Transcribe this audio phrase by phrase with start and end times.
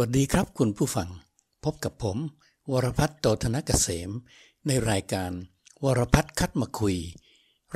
[0.00, 1.08] วัสดีครับคุณผู้ฟัง
[1.64, 2.16] พบกับผม
[2.70, 4.10] วรพัฒน์โตธนกเกษม
[4.66, 5.30] ในรายการ
[5.84, 6.96] วรพัฒน์คัดมาคุย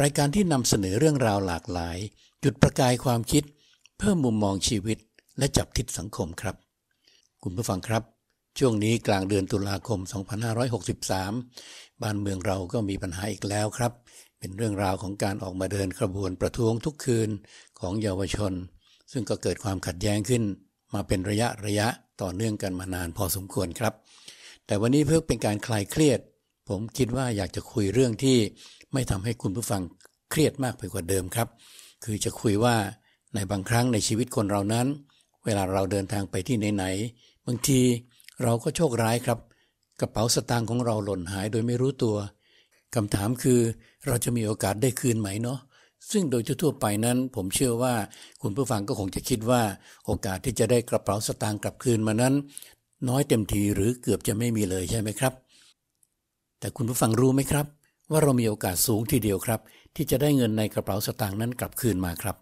[0.00, 1.98] รายการที่นำเสนอเรื่องราวหลากหลาย
[2.44, 3.44] จุดประกายความคิด
[3.98, 4.98] เพิ่มมุมมองชีวิต
[5.38, 6.56] และจับทิศสังคมครับ
[7.42, 8.02] คุณผู้ฟังครับ
[8.58, 10.00] ช่วงนี้กลางเดือนตุลาคม
[10.80, 13.92] 2563 บ้านเมืองเราก็มีปัญหาอีกแล้วครับ
[14.38, 17.30] เป็นเรื่องราวของการออกมาเดินขบวนประท้วงทุกคืน
[17.80, 18.52] ของเยาวชน
[19.12, 20.42] ซึ่งก็เกิดความขัดแย้งขึ้น
[20.94, 21.88] มาเป็นระยะระยะ
[22.22, 23.94] ต่อเนื่องกันมานานพอสมควรครับ
[24.66, 26.20] แต่วันนี้เพื่อเป็นการคลายเครียด
[26.68, 28.38] ผมคิดว่าอยากจะคุยเรื่องที่
[28.92, 29.82] ไม่ทำให้คุณผู้ฟัง
[30.30, 31.48] เครียดมากไปกว่าเดิมครับ
[32.04, 32.76] คือจะคุยว่า
[33.34, 34.86] ในบางครั้งในชีวิตคนเรานั้น
[35.44, 37.80] เวลาเราเดินทางไปที่ไหนๆบางที
[38.42, 39.38] เราก็โชคร้ายครับ
[40.00, 42.16] กระเป๋าสตางค์ของเราหล่นหายโดยไม่รู้ตัว
[42.94, 43.60] คำถามคือ
[44.06, 45.58] เราจะมีโอกาสได้คืนไหมเนาะ
[46.10, 47.94] ซึ่งโดยทั่วไปนั้น ผมเชื่อว่า
[48.42, 49.62] คุณผู้ฟังก็คงจะคิดว่า
[50.06, 52.34] โอกาสที่จะได้กระเป๋าสตางค์กลับคืนมานั้น
[53.08, 55.32] น้อยเต็มทีหรือเกือบจะไม่มีเลยใช่ไหมครับ
[56.60, 57.66] แต่คุณผู้ฟังรู้ไหมครับ
[58.10, 59.60] ว่าเรามีโอกาสสูงทีเดียวครับ
[59.96, 62.36] ที่จะได้เงินในกระเป๋าสตางค์นั้นกลับคืนมาครับ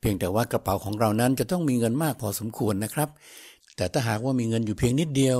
[0.00, 3.08] เพียงแต่ว่ากระเป๋าของเรานั้นจะต้องมีเงินมากพอสมควรนะครับ
[3.76, 5.38] แต่ถ้าหากว่ามีเงินอยู่เพียงนิดเดียว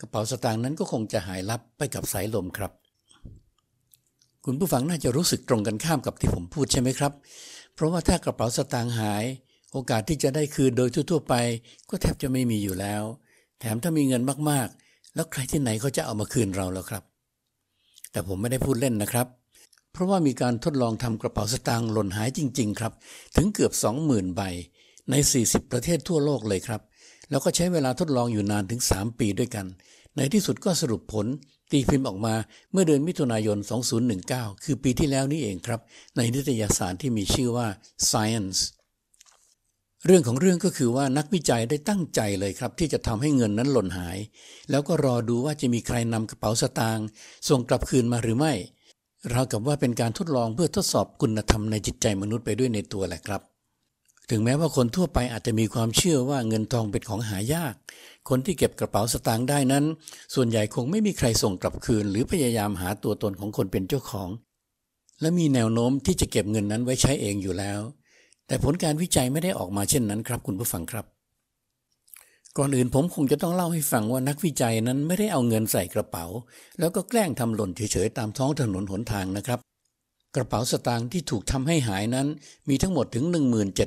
[0.00, 2.72] กระเป๋าสตางค์นั้นก็คงจะหายลับไปกับสายลมครับ
[4.46, 7.12] คุณผู้ฟังน่าจะรู้สึกตรงกันข้ามกับที่ผมพูดใช่ไหมครับ
[7.74, 9.24] เพราะว่าถ้ากระเป๋าสตางค์หาย
[9.72, 11.34] โอกาสที่จะได้คืนโดยทั่วๆไป
[11.88, 13.02] ก็แทบจะไม่มีอยู่แล้ว
[13.60, 17.02] แถมถ้ามีเงินมากๆ แล้วใครที่ไหนเขาจะเอามาคืนเราแล้วครับ
[18.10, 19.26] แต่ผมไม่ได้พูดเล่นนะครับ
[19.92, 22.92] เพราะว่ามีการทดลองทำกระเป๋าสตางค์หล่นหายจริง ๆ ครับ
[23.36, 23.72] ถึงเกือบ
[24.04, 24.42] 20,000 ใบ
[25.10, 26.80] ใน 40 ประเทศทั่วโลกเลยครับ
[27.30, 29.66] แล้วก็ใช้เวลาทดลองอยู่นานถึง 3 ปีด้วยกัน
[30.16, 31.26] ในที่สุดก็สรุปผล
[31.72, 32.34] ตีพิมพ์ออกมา
[32.72, 33.58] เมื่อเดือนมิถุนายน
[34.10, 35.80] 2019 คือปีที่แล้วนี่เองครับ
[36.16, 37.66] ในนิตยสารที่มีชื่อว่า
[38.10, 38.60] Science
[40.06, 44.18] เรื่องของเรื่องก็คือว่านักวิจัยได้ตั้งใจเลยครับ ที่จะทำให้เงินนั้นหล่นหาย
[44.70, 47.06] แล้วก็รอดูว่าจะมีใครนำกระเป๋าสตางค์
[47.48, 48.52] ส่งกลับคืนมาหรือไม่
[49.30, 53.51] เรากับว่าเป็นการทดลองเพื่อทดสอบคุณธรรมในจิตใจมนุษย์ไปด้วยในตัวแหละครับ
[54.30, 57.74] ถึงแม้ว่าคนทั่วไปอาจจะมีความเชื่อว่าเงินทองเป็นของหายาก
[58.28, 59.84] คนที่เก็บกระเป๋าสตางค์ได้นั้น
[60.34, 64.28] ส่วนใหญ่คงไม่มีใครส่งกลับคืน หรือพยายามหาตัวตนของคนเป็นเจ้าของ
[65.20, 67.80] และมีแนวโน้มที่จะเก็บเงินนั้นไว้ใช้เองอยู่แล้ว
[68.46, 71.06] แต่ผลการวิจัยไม่ได้ออกมาเช่นนั้นครับ คุณผู้ฟังครับ
[72.58, 76.24] ก่อนอื่นผมคงจะต้องเล่าให้ฟังว่านักวิจัยนั้นไม่ได้เอาเงินใส่กระเป๋า
[76.78, 79.58] แล้วก็แกล้งทำหล่นเฉยๆตามท้องถนนหนทางนะครับ
[80.34, 82.28] กระเป๋าสตางค์ที่ถูกทำให้หายนั้น
[82.68, 83.24] มีทั้งหมดถึง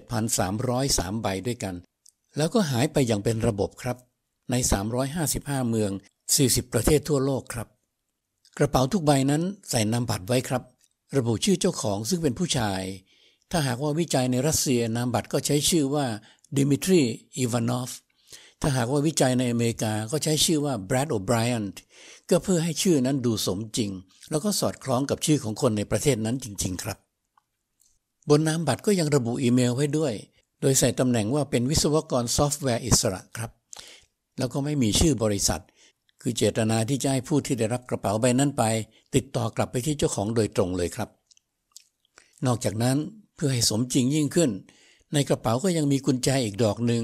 [0.09, 1.75] 17,303 ใบด้วยกัน
[2.37, 3.97] แล้วก็หายไปอย่างเป็นระบบครับ
[4.51, 4.55] ใน
[5.13, 5.91] 355 เมือง
[6.31, 7.67] 40 ประเทศทั่วโลกครับ
[8.57, 10.63] กระเป๋าทุกใบนั้นใส่นามบัตรไว้ครับ
[11.17, 12.81] ระบุชื่อเจ้าของซึ่งเป็นผู้ชาย
[13.51, 16.05] ถ้าหากว่าวิจัยในรัสเซียนามบัตรก็ใช้ชื่อว่า
[16.57, 17.01] ดิมิทรี
[17.37, 17.91] อีวานอฟ
[18.61, 21.65] ถ้าหากว่าวิจัยในอเมริกาก็ใช้ชื่อว่าแบรดโอไบรอัน
[22.29, 23.91] ก็เพื่อให้ชื่อนั้นดูสมจริง
[24.29, 26.97] แล้วก็สอดคล้องกับชื่อของคนในประเทศนั้นจริง ๆ ครับ
[28.29, 30.13] บนนามบัตรก็ยังระบุอีเมลไว้ด้วย
[30.61, 33.51] โดยใส่ตำแหน่งว่าเป็นวิศวกรซอฟต์แวร์อิสระครับ
[34.37, 35.61] แล้วก็ไม่มีชื่อบริษัท
[36.21, 38.63] คือเจตนาที่จะให้ผู้ที่ได้รับกระเป๋าใบนั้นไป
[39.15, 41.09] ติดต่อกลับไปที่เจ้าของโดยตรงเลยครับ
[42.45, 42.97] นอกจากนั้น
[43.35, 44.49] เพื่อให้สมจริงยิ่งขึ้น
[45.13, 47.03] ในกระเป๋าก็ยังมีกุญแจอีกดอกหนึ่ง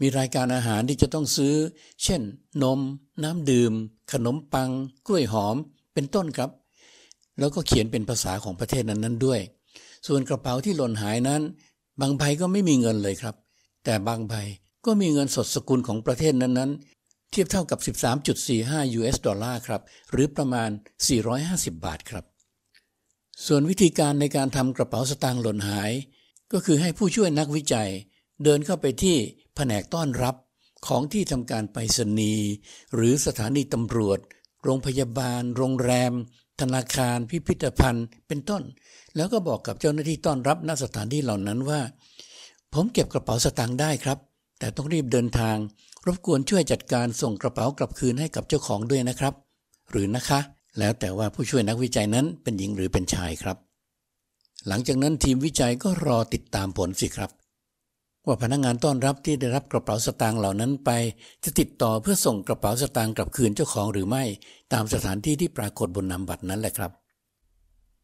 [0.00, 1.54] มีรายการอาหารที่จะต้องซื้อ
[2.02, 2.22] เช่น
[2.62, 2.80] นม
[3.22, 3.72] น้ำดื่ม
[4.12, 4.70] ขนมปัง
[5.06, 5.56] กล้วยหอม
[5.94, 6.50] เป็นต้นครับ
[7.38, 9.40] แล้วก็เขียนเป็นภาษาของประเทศนั้นๆด้วย
[10.06, 11.42] ส่วนกระเป๋าที่หล่นหายนั้น
[12.00, 13.34] บางใบก็ไม่มีเงินเลยครับ
[13.84, 14.34] แต่บางใบ
[14.86, 17.78] ก็มีเงินสดสกุลของประเทศนั้นๆ เทียบเท่ากับ
[18.38, 20.70] 13.45 US ดอลลาร์ครับ หรือประมาณ
[21.26, 22.24] 450 บาทครับ
[23.46, 25.92] ส่วนวิธีการในการทำกระเป๋าสตางค์หล่นหาย
[26.52, 27.90] ก็คือให้ผู้ช่วยนักวิจัย
[28.44, 29.16] เดินเข้าไปที่
[29.54, 30.34] แผนกต้อนรับ
[30.86, 32.46] ของที่ทำการไปรษณีย์
[32.94, 34.18] หรือสถานีตำรวจ
[34.64, 36.12] โรงพยาบาล โรงแรม
[36.60, 38.62] ธนาคาร พิพิธภัณฑ์ เป็นต้น
[39.16, 41.80] แล้วก็บอกกับเจ้าหน้าที่ต้อนรับณสถานที่เหล่านั้นว่า
[42.74, 44.18] ผมเก็บกระเป๋าสตางค์ได้ครับ
[44.58, 45.56] แต่ต้องรีบเดินทาง
[46.06, 49.34] รบกวนช่วยจัดการส่งกระเป๋ากลับคืนให้กับเจ้าของด้วยนะครับ
[49.90, 50.40] หรือนะคะ
[50.78, 53.56] แล้วแต่ว่าผู้ช่วยนักวิจัยนั้นเป็นหญิงหรือเป็นชายครับ
[54.66, 57.30] หลังจากนั้นทีมวิจัยก็รอติดตามผลสิครับ
[58.28, 60.90] ว่าพนักงงานต้อนรับที่ได้รับกระเป๋าสตางค์เหล่านั้นไป
[61.44, 64.24] จะติดต่อเพื่อส่งกระเป๋าสตางค์กลับคืนเจ้าของหรือไม่
[64.72, 66.92] ตามสถานที่ที่ปรากฏบนนามบัตรนั้นแหละครับ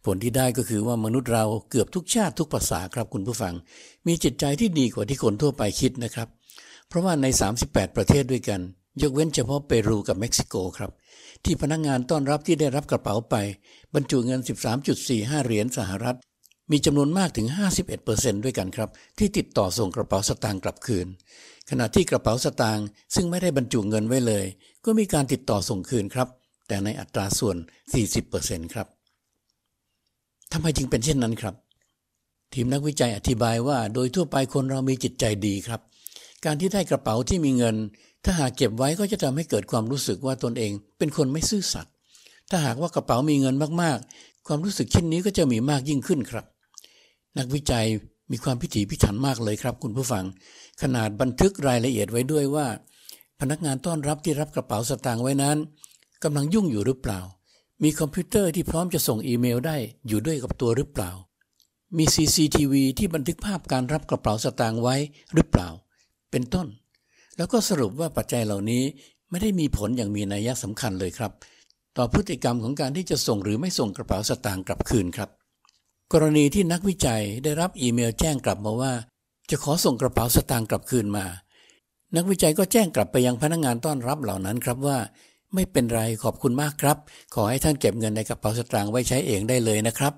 [0.05, 3.55] ผลที่ได้ก็คือว่ามนุษย์เราเกือบทุกชาติทุกภาษาครับคุณผู้ฟัง
[4.07, 6.29] มีจิตใจที่ดีกว่าที่คนทั่วไปคิดนะครับ
[6.89, 7.27] เพราะว่าใน
[7.61, 8.61] 38 ประเทศด้วยกัน
[9.03, 10.91] ยกเว้นเฉพาะเปรูกับเม็กซิโกครับ
[11.45, 13.35] ที่พนักงงานต้อนรับที่ได้รับกระเป๋าไป
[13.95, 14.41] บรรจุเงิน
[14.93, 16.17] 13.45 เหรียญสหรัฐ
[16.71, 17.49] มีจำนวนมากถึง
[17.97, 21.07] 51%ด้วยกันครับ ที่ติดต่อส่งกระเป๋าสตางค์กลับคืน
[21.71, 24.45] ขณะที่กระเป๋าสตางค์ซึ่งไม่ได้บรรจุเงินไว้เลย
[24.85, 26.29] ก็มีการติดต่อส่งคืนครับ
[26.69, 27.57] แต่ในอัตราส่วน
[28.15, 28.87] 40%ครับ
[30.53, 31.55] ทำไมจึงเป็นเช่นนั้นครับ
[32.53, 35.81] ทีมนักวิจัยอธิบายว่า โดยทั่วไปคนเรามีจิตใจดีครับ
[36.45, 37.77] การที่ได้กระเป๋าที่มีเงิน
[38.25, 41.93] ถ้าหากเก็บไว้ก็จะทำให้เกิดความรู้สึกว่าตนเอง เป็นคนไม่ซื่อสัตย์
[42.51, 46.45] ถ้าหากว่ากระเป๋ามีเงินมากๆ ความรู้สึกเช่นนี้ก็จะมีมากยิ่งขึ้นครับ
[47.39, 47.87] นักวิจัย
[48.31, 50.25] มีความพิถีพิถันมากเลยครับ คุณผู้ฟัง
[50.83, 52.67] ขนาดบันทึกรายละเอียดไว้ด้วยว่า
[53.41, 55.57] พนักงานต้อนรับที่รับกระเป๋าสตางค์ไว้นั้น
[56.25, 57.21] กำลังยุ่งอยู่หรือเปล่า
[57.83, 59.77] มีคอมพิวเตอร์ที่พร้อมจะส่งอีเมลได้
[60.09, 61.11] อยู่ด้วยกับตัวหรือเปล่า
[61.97, 64.97] มี CCTV ที่บันทึกภาพการรับกระเป๋าสตางค์ไว้
[65.35, 65.69] หรือเปล่า
[66.31, 66.67] เป็นต้น
[67.37, 68.83] แล้วก็สรุปว่าปัจจัยเหล่านี้
[69.31, 71.33] ไม่ได้มีผลอย่างมีนัยสำคัญเลยครับ
[71.97, 75.31] ต่อพฤติกรรมของการที่จะส่งหรือไม่ส่งกระเป๋าสตางค์กลับคืนครับ
[76.17, 78.93] กรณีที่นักวิจัยได้รับอีเมลแจ้งกลับมาว่า
[79.51, 81.27] จะขอส่งกระเป๋าสตางค์กลับคืนมา
[82.17, 84.99] นักวิจัยก็แจ้งกลับไปยังพนักงงานต้อนรับเหล่านั้นครับว่า
[85.55, 86.97] ไม่เป็นไรขอบคุณมากครับ
[87.35, 90.15] ขอให้ท่านเก็บเงินในกระเป๋าสตางค์ไว้ใช้เองได้เลยนะครับ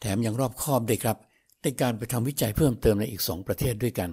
[0.00, 1.16] แถมยังรอบคอบด้วยครับ
[1.62, 4.10] ในการไปทำวิจัยเพิ่มเติมในอีกสองประเทศด้วยกัน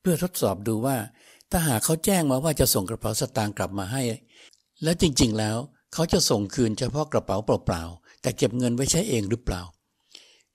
[0.00, 0.96] เพื่อทดสอบดูว่า
[1.50, 4.02] ถ้าหากเขาแจ้งมาว่าจะส่งกระเป๋าสตางค์กลับมาให้
[4.82, 5.56] แล้วจริงๆแล้ว
[5.94, 9.62] เขาจะส่งคืนเฉพาะกระเป๋าเปล่าๆแต่เก็บเงินไว้ใช้เองหรือเปล่า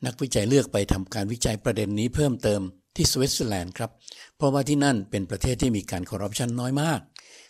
[0.06, 2.62] นักวิจัยเลือกไปทำการวิจัยประเด็นนี้เพิ่มเติม
[2.96, 3.92] ที่สวิตเซอร์แลนด์ครับ
[4.38, 7.00] เพราะว่าที่นั่นเป็นประเทศที่มีการคอร์รัปชันน้อยมาก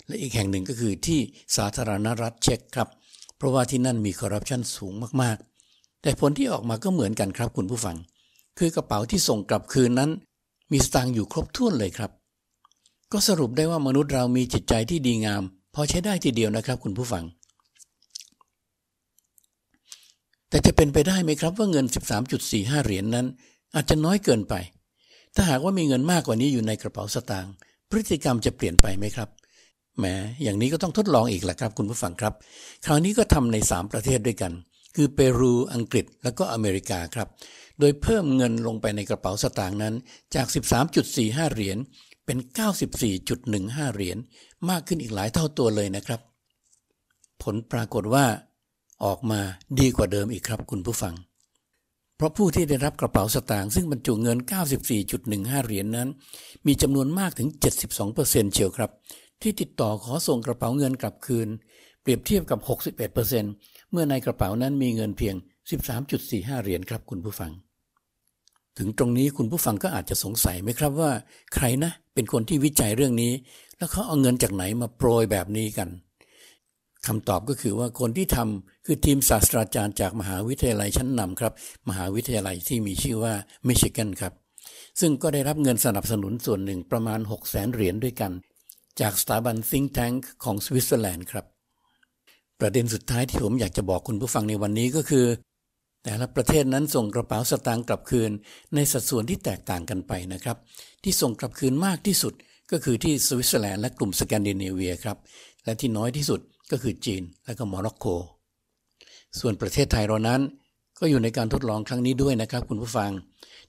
[0.07, 1.19] และอีกแห่งหนึ่งก็คือที่
[1.55, 2.89] สาธารณรัฐเช็กครับ
[3.37, 7.97] เพราะว่าที่นั่นมีคอร์รัปชันสูงมากๆ แต่ผลที่ออกมาก็เหมือนกันครับคุณผู้ฟัง
[8.57, 10.11] คือกระเป๋าที่ส่งกลับคืนนั้น
[10.71, 12.11] มีสตางค์อยู่ครบถ้วนเลยครับ
[13.11, 15.43] ก็สรุปได้ว่ามนุษย์เรามีจิตใจที่ดีงาม
[15.75, 17.23] พอใช้ได้ทีเดียวนะครับ คุณผู้ฟัง
[20.49, 21.85] แต่จะเป็นไปได้ไหมครับว่าเงิน
[22.35, 23.25] 13.45 เหรียญนนั้น
[23.75, 24.53] อาจจะน้อยเกินไป
[25.35, 27.53] ถ้าหากว่ามีเงินมากกว่านี้อยู่ในกระเป๋าสตางค์
[27.89, 29.29] พฤติกรรมจะเปลี่ยนไปไหมครับ
[29.97, 30.05] แหม
[30.43, 32.33] อย่างนี้ก็ต้องทดลองอีกแหละครับ คุณผู้ฟังครับ
[32.85, 34.53] คราวนี้ก็ทำใน 3 ประเทศด้วยกัน
[34.95, 37.27] คือเปรู อังกฤษ แล้วก็อเมริกาครับ
[37.79, 39.95] โดยเพิ่มเงินลงไปในกระเป๋าสตางค์นั้น
[40.35, 40.47] จาก
[40.99, 41.77] 13.45 เหรียญ
[42.25, 42.37] เป็น
[43.17, 44.17] 94.15 เหรียญ
[44.69, 46.21] มากขึ้นอีกหลายเท่าตัวเลยนะครับ
[47.43, 48.25] ผลปรากฏว่า
[49.05, 49.39] ออกมา
[49.79, 51.13] ดีกว่าเดิมอีกครับคุณผู้ฟัง
[52.15, 54.37] เพราะผู้ที่ได้รับกระเป๋าสตางค์ซึ่งบรรจุเงิน
[55.01, 56.09] 94.15 เหรียญนนั้น
[56.67, 57.49] มีจำนวนมากถึง
[58.01, 58.91] 72%เชียวครับ
[59.41, 61.47] ที่ติดต่อขอส่งกระเป๋าเงินกลับคืน
[62.01, 62.59] เปรียบเทียบกับ
[63.25, 65.35] 61%เมื่อในกระเป๋านั้นมีเงินเพียง
[65.99, 67.51] 13.45 เหรียญครับคุณผู้ฟัง
[68.77, 71.11] ถึงตรงนี้คุณผู้ฟังก็อาจจะสงสัยไหมครับว่า
[71.55, 73.33] ใครนะ เป็นคนที่วิจัยเรื่องนี้
[73.77, 75.89] แล้วเขาเอาเงินจากไหนมาโปรยแบบนี้กัน
[77.07, 81.53] คำตอบก็คือว่าคนที่ทำคือทีมศาสตราจารย์จากมหาวิทยาลัยชั้นนำครับ
[81.89, 83.33] มหาวิทยาลัยที่มีชื่อว่า
[83.67, 84.33] มิชิแกนครับ
[84.99, 88.31] ซึ่งก็ได้รับเงินสนับสนุนส่วนหนึ่งประมาณ 6 0แสนเหรียญด้วยกัน
[89.01, 91.45] จากสถาบัน Think Tank ของสวิตเซอร์แลนด์ครับ
[92.59, 95.25] ประเด็นสุดท้ายที่ผมอยากจะบอกคุณผู้ฟังในวันนี้ก็คือ
[96.03, 98.31] แต่ละประเทศนั้นส่งกระเป๋าสตางค์กลับคืน
[98.75, 100.57] ในสัดส่วนที่แตกต่างกันไปนะครับ
[101.03, 102.33] ที่ส่งกลับคืนมากที่สุด
[102.71, 105.17] ก็คือที่สวิตเซอร์แลนด์และกลุ่มสแกนดิเนเวียครับ
[105.63, 106.39] และที่น้อยที่สุด
[106.71, 108.05] ก็คือจีนและก็โมร็อกโก
[109.39, 110.41] ส่วนประเทศไทยเรานั้น
[110.99, 113.11] ก็อยู่ในการทดลองครั้งนี้ด้วยนะครับ คุณผู้ฟัง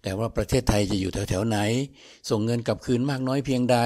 [0.02, 1.58] แต่ว่าประเทศไทยจะอยู่แถวๆไหน
[2.30, 3.78] ส่งเงินกลับคืนมากน้อยเพียงใด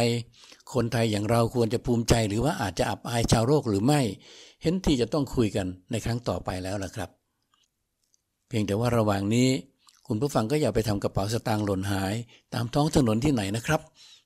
[0.74, 4.00] คนไทยอย่างเราควรจะภูมิใจหรือว่าอาจจะอับอายชาวโลกหรือไม่
[4.62, 7.10] เห็นที่จะต้องคุยกันในครั้งต่อไปแล้วล่ะครับ
[8.48, 9.48] เพียงแต่ว่าระหว่างนี้
[10.06, 12.14] คุณผู้ฟังก็อย่าไปทำกระเป๋าสตางค์หล่นหาย
[12.54, 13.80] ตามท้องถนนที่ไหนนะครับ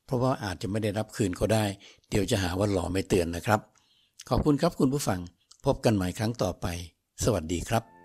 [0.07, 1.65] เพราะว่าอาจจะไม่ได้รับคืนก็ได้
[2.11, 3.61] เดี๋ยวจะหาว่าหล่อไม่เตือนนะครับ
[4.31, 5.21] ขอบคุณครับคุณผู้ฟัง
[5.67, 6.67] พบกันใหม่ครั้งต่อไป
[7.25, 7.96] สวัสดีครับ